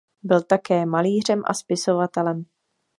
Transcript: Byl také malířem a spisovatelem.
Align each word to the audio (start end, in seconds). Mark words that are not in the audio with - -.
Byl 0.23 0.41
také 0.41 0.85
malířem 0.85 1.41
a 1.45 1.53
spisovatelem. 1.53 2.45